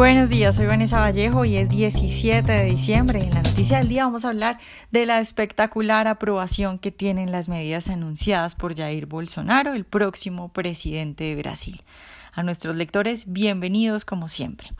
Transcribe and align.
Buenos 0.00 0.30
días, 0.30 0.56
soy 0.56 0.64
Vanessa 0.64 0.98
Vallejo 0.98 1.44
y 1.44 1.58
es 1.58 1.68
17 1.68 2.50
de 2.50 2.64
diciembre. 2.64 3.22
En 3.22 3.34
la 3.34 3.42
noticia 3.42 3.76
del 3.76 3.88
día 3.90 4.06
vamos 4.06 4.24
a 4.24 4.30
hablar 4.30 4.58
de 4.90 5.04
la 5.04 5.20
espectacular 5.20 6.08
aprobación 6.08 6.78
que 6.78 6.90
tienen 6.90 7.32
las 7.32 7.50
medidas 7.50 7.90
anunciadas 7.90 8.54
por 8.54 8.74
Jair 8.74 9.04
Bolsonaro, 9.04 9.74
el 9.74 9.84
próximo 9.84 10.54
presidente 10.54 11.24
de 11.24 11.36
Brasil. 11.36 11.82
A 12.32 12.42
nuestros 12.42 12.76
lectores, 12.76 13.32
bienvenidos 13.32 14.04
como 14.04 14.28
siempre. 14.28 14.70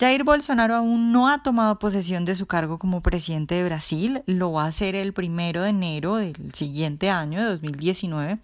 Jair 0.00 0.22
Bolsonaro 0.22 0.76
aún 0.76 1.12
no 1.12 1.28
ha 1.28 1.42
tomado 1.42 1.80
posesión 1.80 2.24
de 2.24 2.36
su 2.36 2.46
cargo 2.46 2.78
como 2.78 3.02
presidente 3.02 3.56
de 3.56 3.64
Brasil, 3.64 4.22
lo 4.26 4.52
va 4.52 4.64
a 4.64 4.68
hacer 4.68 4.94
el 4.94 5.12
primero 5.12 5.62
de 5.62 5.70
enero 5.70 6.16
del 6.16 6.54
siguiente 6.54 7.10
año, 7.10 7.40
de 7.40 7.48
2019, 7.48 8.38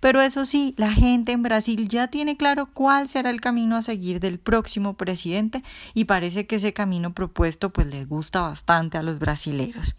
pero 0.00 0.20
eso 0.20 0.44
sí, 0.44 0.74
la 0.76 0.92
gente 0.92 1.32
en 1.32 1.42
Brasil 1.42 1.88
ya 1.88 2.08
tiene 2.08 2.36
claro 2.36 2.66
cuál 2.66 3.08
será 3.08 3.30
el 3.30 3.40
camino 3.40 3.76
a 3.76 3.82
seguir 3.82 4.20
del 4.20 4.38
próximo 4.38 4.98
presidente 4.98 5.62
y 5.94 6.04
parece 6.04 6.46
que 6.46 6.56
ese 6.56 6.74
camino 6.74 7.14
propuesto 7.14 7.70
pues 7.70 7.86
les 7.86 8.06
gusta 8.06 8.42
bastante 8.42 8.98
a 8.98 9.02
los 9.02 9.18
brasileros. 9.18 9.94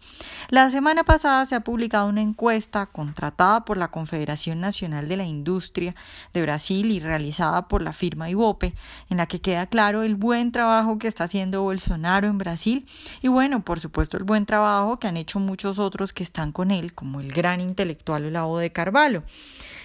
La 0.48 0.70
semana 0.70 1.02
pasada 1.02 1.44
se 1.44 1.56
ha 1.56 1.60
publicado 1.60 2.08
una 2.08 2.22
encuesta 2.22 2.86
contratada 2.86 3.64
por 3.64 3.76
la 3.76 3.90
Confederación 3.90 4.60
Nacional 4.60 5.08
de 5.08 5.16
la 5.16 5.26
Industria 5.26 5.96
de 6.32 6.42
Brasil 6.42 6.92
y 6.92 7.00
realizada 7.00 7.66
por 7.66 7.82
la 7.82 7.92
firma 8.00 8.30
Ibope, 8.30 8.72
en 9.10 9.18
la 9.18 9.26
que 9.26 9.42
queda 9.42 9.66
claro 9.66 10.02
el 10.02 10.14
buen 10.14 10.52
trabajo 10.52 10.96
que 10.98 11.06
está 11.06 11.24
haciendo 11.24 11.60
Bolsonaro 11.60 12.28
en 12.28 12.38
Brasil 12.38 12.86
y 13.20 13.28
bueno, 13.28 13.62
por 13.62 13.78
supuesto 13.78 14.16
el 14.16 14.24
buen 14.24 14.46
trabajo 14.46 14.98
que 14.98 15.06
han 15.06 15.18
hecho 15.18 15.38
muchos 15.38 15.78
otros 15.78 16.14
que 16.14 16.22
están 16.22 16.50
con 16.50 16.70
él, 16.70 16.94
como 16.94 17.20
el 17.20 17.30
gran 17.30 17.60
intelectual 17.60 18.24
Olavo 18.24 18.58
de 18.58 18.72
Carvalho. 18.72 19.22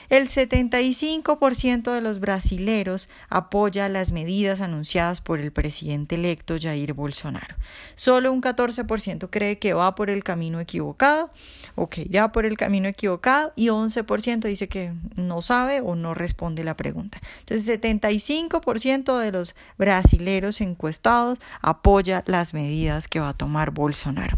El 0.10 0.30
75% 0.30 1.94
de 1.94 2.02
los 2.02 2.20
brasileros 2.20 3.10
apoya 3.30 3.90
las 3.90 4.12
medidas 4.12 4.62
anunciadas 4.62 5.22
por 5.22 5.40
el 5.40 5.52
presidente 5.52 6.16
electo 6.16 6.56
Jair 6.60 6.94
Bolsonaro. 6.94 7.56
Solo 7.96 8.32
un 8.32 8.42
14% 8.42 9.30
cree 9.30 9.60
que 9.60 9.74
va 9.74 9.96
por 9.96 10.10
el 10.10 10.24
camino 10.24 10.60
equivocado 10.60 11.32
o 11.76 11.90
que 11.90 12.02
irá 12.02 12.32
por 12.32 12.46
el 12.46 12.58
camino 12.58 12.88
equivocado 12.88 13.52
y 13.56 13.68
11% 13.68 14.42
dice 14.42 14.68
que 14.68 14.94
no 15.16 15.42
sabe 15.42 15.82
o 15.82 15.96
no 15.96 16.14
responde 16.14 16.64
la 16.64 16.78
pregunta. 16.78 17.20
Entonces, 17.40 17.80
75% 17.82 19.20
de 19.20 19.32
los 19.32 19.56
brasileros 19.78 20.62
encuestados 20.62 21.40
apoya 21.62 22.24
las 22.28 22.54
medidas 22.54 23.08
que 23.08 23.20
va 23.20 23.30
a 23.30 23.34
tomar 23.34 23.72
Bolsonaro. 23.72 24.38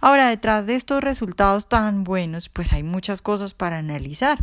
Ahora, 0.00 0.28
detrás 0.28 0.66
de 0.66 0.74
estos 0.74 1.02
resultados 1.02 1.68
tan 1.68 2.04
buenos, 2.04 2.48
pues 2.48 2.72
hay 2.72 2.82
muchas 2.82 3.22
cosas 3.22 3.54
para 3.54 3.78
analizar. 3.78 4.38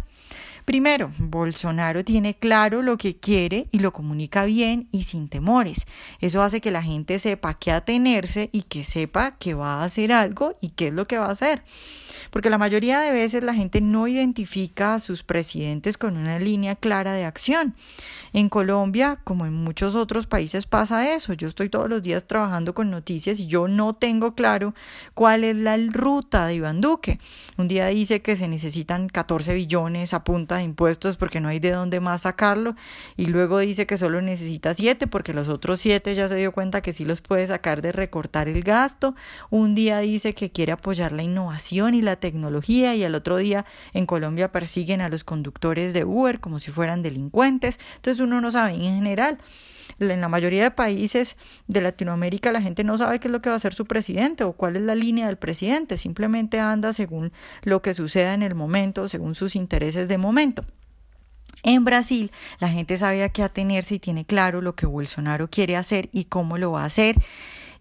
Primero, 0.66 1.12
Bolsonaro 1.18 2.04
tiene 2.04 2.36
claro 2.36 2.82
lo 2.82 2.98
que 2.98 3.18
quiere 3.18 3.68
y 3.72 3.80
lo 3.80 3.92
comunica 3.92 4.46
bien 4.46 4.88
y 4.92 5.04
sin 5.04 5.28
temores. 5.28 5.86
Eso 6.20 6.42
hace 6.42 6.62
que 6.62 6.72
la 6.72 6.84
gente 6.84 7.20
sepa 7.20 7.56
qué 7.56 7.72
atenerse 7.72 8.50
y 8.52 8.64
que 8.64 8.84
sepa 8.84 9.38
que 9.38 9.54
va 9.54 9.82
a 9.82 9.84
hacer 9.84 10.12
algo 10.12 10.56
y 10.62 10.70
qué 10.70 10.88
es 10.88 10.94
lo 10.94 11.06
que 11.08 11.18
va 11.18 11.26
a 11.26 11.32
hacer. 11.32 11.64
Porque 12.30 12.50
la 12.50 12.58
mayoría 12.58 13.00
de 13.00 13.12
veces 13.12 13.44
la 13.44 13.54
gente 13.54 13.82
no 13.82 14.08
identifica 14.08 14.96
a 14.96 15.00
sus 15.00 15.24
presidentes 15.24 15.98
con 15.98 16.18
una 16.18 16.40
línea 16.40 16.76
clara 16.76 17.14
de 17.14 17.26
acción. 17.26 17.76
En 18.34 18.48
Colombia, 18.48 19.20
como 19.24 19.46
en 19.46 19.54
muchos 19.54 19.96
otros 19.96 20.28
países, 20.28 20.66
pasa 20.66 21.14
eso. 21.14 21.34
Yo 21.34 21.48
estoy 21.48 21.70
todos 21.70 21.90
los 21.90 22.02
días 22.02 22.26
trabajando 22.26 22.74
con 22.74 22.90
noticias 22.90 23.40
y 23.40 23.48
yo 23.48 23.68
no 23.68 23.94
tengo 23.94 24.36
claro 24.36 24.74
cuál 25.14 25.44
es 25.44 25.56
la 25.56 25.78
ruta 25.78 26.48
de 26.48 26.56
Iván 26.56 26.80
Duque. 26.80 27.20
Un 27.58 27.68
día 27.68 27.88
dice 27.88 28.22
que 28.22 28.36
se 28.36 28.48
necesitan 28.48 29.10
14 29.10 29.54
billones 29.54 30.14
a 30.14 30.24
punta 30.24 30.51
de 30.58 30.64
impuestos 30.64 31.18
porque 31.18 31.40
no 31.40 31.50
hay 31.50 31.60
de 31.60 31.72
dónde 31.72 32.00
más 32.00 32.24
sacarlo 32.24 32.76
y 33.18 33.26
luego 33.28 33.60
dice 33.60 33.86
que 33.86 33.98
solo 33.98 34.22
necesita 34.22 34.74
7 34.74 35.08
porque 35.08 35.34
los 35.34 35.48
otros 35.48 35.80
7 35.82 36.14
ya 36.16 36.28
se 36.28 36.36
dio 36.36 36.52
cuenta 36.52 36.82
que 36.82 36.94
sí 36.94 37.06
los 37.06 37.22
puede 37.22 37.48
sacar 37.48 37.82
de 37.82 37.92
recortar 37.92 38.48
el 38.48 38.64
gasto. 38.64 39.16
Un 39.50 39.76
día 39.76 40.00
dice 40.00 40.34
que 40.34 40.52
quiere 40.52 40.72
apoyar 40.72 41.12
la 41.12 41.24
innovación 41.24 41.94
y 41.94 42.02
la 42.02 42.16
tecnología 42.16 42.96
y 42.96 43.04
al 43.04 43.16
otro 43.16 43.38
día 43.38 43.66
en 43.94 44.06
Colombia 44.06 44.52
persiguen 44.52 45.02
a 45.02 45.10
los 45.10 45.24
conductores 45.24 45.94
de 45.94 46.06
Uber 46.06 46.40
como 46.40 46.60
si 46.60 46.72
fueran 46.72 47.02
delincuentes. 47.02 47.80
Entonces 47.96 48.22
uno 48.22 48.42
no 48.42 48.52
sabe 48.52 48.74
en 48.74 48.96
general. 48.96 49.40
En 50.00 50.22
la 50.22 50.30
mayoría 50.30 50.64
de 50.64 50.72
países 50.72 51.36
de 51.68 51.82
Latinoamérica 51.82 52.52
la 52.52 52.62
gente 52.62 52.84
no 52.84 52.98
sabe 52.98 53.20
qué 53.20 53.28
es 53.28 53.32
lo 53.32 53.42
que 53.42 53.50
va 53.50 53.56
a 53.56 53.58
hacer 53.58 53.74
su 53.74 53.86
presidente 53.86 54.44
o 54.44 54.54
cuál 54.54 54.76
es 54.76 54.82
la 54.82 54.96
línea 54.96 55.28
del 55.28 55.38
presidente, 55.38 55.98
simplemente 55.98 56.60
anda 56.60 56.94
según 56.94 57.32
lo 57.62 57.82
que 57.82 57.94
suceda 57.94 58.34
en 58.34 58.42
el 58.42 58.56
momento, 58.56 59.08
según 59.08 59.36
sus 59.36 59.56
intereses 59.56 60.08
de 60.08 60.18
momento. 60.18 60.41
En 61.64 61.86
Brasil, 61.86 62.32
la 62.60 62.70
gente 62.70 62.98
sabe 62.98 63.24
a 63.24 63.30
qué 63.30 63.44
atenerse 63.44 63.96
y 63.96 64.00
tiene 64.00 64.26
claro 64.26 64.62
lo 64.62 64.76
que 64.76 64.86
Bolsonaro 64.86 65.50
quiere 65.50 65.78
hacer 65.78 66.10
y 66.12 66.26
cómo 66.26 66.58
lo 66.58 66.72
va 66.72 66.84
a 66.84 66.86
hacer 66.86 67.16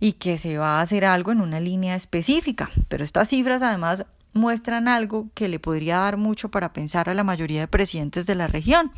y 0.00 0.12
que 0.12 0.38
se 0.38 0.58
va 0.58 0.78
a 0.78 0.82
hacer 0.82 1.04
algo 1.04 1.32
en 1.32 1.40
una 1.40 1.60
línea 1.60 1.96
específica. 1.96 2.70
Pero 2.88 3.04
estas 3.04 3.28
cifras 3.28 3.62
además 3.62 4.06
muestran 4.32 4.88
algo 4.88 5.28
que 5.34 5.48
le 5.48 5.58
podría 5.58 5.98
dar 5.98 6.16
mucho 6.16 6.50
para 6.50 6.72
pensar 6.72 7.08
a 7.08 7.14
la 7.14 7.24
mayoría 7.24 7.60
de 7.60 7.68
presidentes 7.68 8.26
de 8.26 8.34
la 8.34 8.46
región 8.46 8.92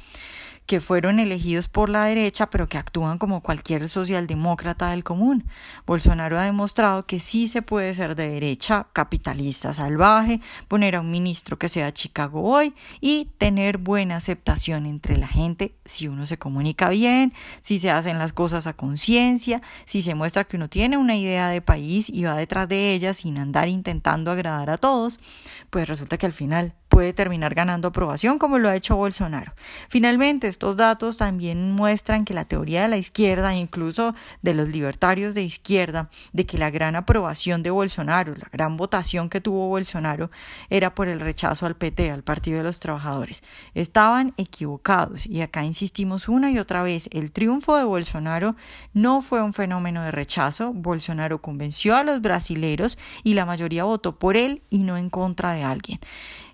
que 0.72 0.80
fueron 0.80 1.20
elegidos 1.20 1.68
por 1.68 1.90
la 1.90 2.06
derecha, 2.06 2.48
pero 2.48 2.66
que 2.66 2.78
actúan 2.78 3.18
como 3.18 3.42
cualquier 3.42 3.90
socialdemócrata 3.90 4.88
del 4.88 5.04
común. 5.04 5.44
Bolsonaro 5.84 6.38
ha 6.38 6.44
demostrado 6.44 7.02
que 7.02 7.20
sí 7.20 7.46
se 7.46 7.60
puede 7.60 7.92
ser 7.92 8.16
de 8.16 8.30
derecha, 8.30 8.86
capitalista 8.94 9.74
salvaje, 9.74 10.40
poner 10.68 10.96
a 10.96 11.02
un 11.02 11.10
ministro 11.10 11.58
que 11.58 11.68
sea 11.68 11.92
Chicago 11.92 12.42
hoy 12.42 12.72
y 13.02 13.26
tener 13.36 13.76
buena 13.76 14.16
aceptación 14.16 14.86
entre 14.86 15.18
la 15.18 15.28
gente 15.28 15.74
si 15.84 16.08
uno 16.08 16.24
se 16.24 16.38
comunica 16.38 16.88
bien, 16.88 17.34
si 17.60 17.78
se 17.78 17.90
hacen 17.90 18.18
las 18.18 18.32
cosas 18.32 18.66
a 18.66 18.72
conciencia, 18.72 19.60
si 19.84 20.00
se 20.00 20.14
muestra 20.14 20.44
que 20.44 20.56
uno 20.56 20.70
tiene 20.70 20.96
una 20.96 21.16
idea 21.16 21.48
de 21.48 21.60
país 21.60 22.08
y 22.08 22.24
va 22.24 22.34
detrás 22.34 22.66
de 22.66 22.94
ella 22.94 23.12
sin 23.12 23.36
andar 23.36 23.68
intentando 23.68 24.30
agradar 24.30 24.70
a 24.70 24.78
todos, 24.78 25.20
pues 25.68 25.86
resulta 25.86 26.16
que 26.16 26.24
al 26.24 26.32
final 26.32 26.72
puede 26.92 27.14
terminar 27.14 27.54
ganando 27.54 27.88
aprobación 27.88 28.38
como 28.38 28.58
lo 28.58 28.68
ha 28.68 28.76
hecho 28.76 28.96
Bolsonaro. 28.96 29.54
Finalmente, 29.88 30.46
estos 30.62 30.76
datos 30.76 31.16
también 31.16 31.72
muestran 31.72 32.24
que 32.24 32.34
la 32.34 32.44
teoría 32.44 32.82
de 32.82 32.88
la 32.88 32.96
izquierda, 32.96 33.52
incluso 33.56 34.14
de 34.42 34.54
los 34.54 34.68
libertarios 34.68 35.34
de 35.34 35.42
izquierda, 35.42 36.08
de 36.32 36.46
que 36.46 36.56
la 36.56 36.70
gran 36.70 36.94
aprobación 36.94 37.64
de 37.64 37.72
Bolsonaro, 37.72 38.36
la 38.36 38.48
gran 38.52 38.76
votación 38.76 39.28
que 39.28 39.40
tuvo 39.40 39.66
Bolsonaro, 39.66 40.30
era 40.70 40.94
por 40.94 41.08
el 41.08 41.18
rechazo 41.18 41.66
al 41.66 41.74
PT, 41.74 42.12
al 42.12 42.22
Partido 42.22 42.58
de 42.58 42.62
los 42.62 42.78
Trabajadores, 42.78 43.42
estaban 43.74 44.34
equivocados. 44.36 45.26
Y 45.26 45.40
acá 45.40 45.64
insistimos 45.64 46.28
una 46.28 46.52
y 46.52 46.60
otra 46.60 46.84
vez, 46.84 47.08
el 47.10 47.32
triunfo 47.32 47.76
de 47.76 47.82
Bolsonaro 47.82 48.54
no 48.92 49.20
fue 49.20 49.42
un 49.42 49.54
fenómeno 49.54 50.04
de 50.04 50.12
rechazo, 50.12 50.72
Bolsonaro 50.72 51.42
convenció 51.42 51.96
a 51.96 52.04
los 52.04 52.20
brasileros 52.20 52.98
y 53.24 53.34
la 53.34 53.46
mayoría 53.46 53.82
votó 53.82 54.16
por 54.16 54.36
él 54.36 54.62
y 54.70 54.84
no 54.84 54.96
en 54.96 55.10
contra 55.10 55.54
de 55.54 55.64
alguien. 55.64 55.98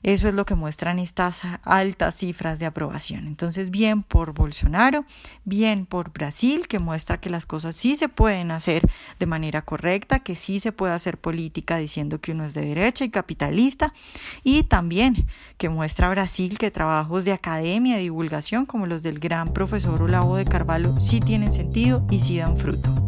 Eso 0.03 0.29
es 0.29 0.35
lo 0.35 0.47
que 0.47 0.55
muestran 0.55 0.99
estas 0.99 1.43
altas 1.65 2.17
cifras 2.17 2.59
de 2.59 2.67
aprobación. 2.67 3.27
Entonces, 3.27 3.71
bien 3.88 4.03
por 4.03 4.34
Bolsonaro, 4.34 5.06
bien 5.44 5.87
por 5.87 6.12
Brasil, 6.12 6.69
que 6.69 6.78
muestra 6.78 7.21
que 7.21 7.31
las 7.31 7.47
cosas 7.47 7.75
sí 7.75 7.97
se 7.97 8.10
pueden 8.10 8.50
hacer 8.50 8.82
de 9.19 9.25
manera 9.25 9.62
correcta, 9.62 10.19
que 10.19 10.34
sí 10.34 10.60
se 10.60 10.72
puede 10.72 10.93
hacer 10.93 11.16
política 11.16 11.78
diciendo 11.78 12.21
que 12.21 12.32
uno 12.32 12.44
es 12.44 12.53
de 12.53 12.66
derecha 12.66 13.06
y 13.06 13.10
capitalista, 13.10 13.94
y 14.44 14.65
también 14.65 15.26
que 15.56 15.71
muestra 15.71 16.10
Brasil 16.10 16.59
que 16.59 16.71
trabajos 16.71 17.25
de 17.25 17.32
academia 17.32 17.99
y 17.99 18.03
divulgación 18.03 18.66
como 18.66 18.87
los 18.87 19.03
del 19.03 19.21
gran 19.21 19.54
profesor 19.54 20.03
Olavo 20.03 20.37
de 20.37 20.44
Carvalho 20.44 21.00
sí 21.00 21.20
tienen 21.20 21.50
sentido 21.50 22.06
y 22.10 22.20
sí 22.20 22.37
dan 22.37 22.59
fruto. 22.59 23.08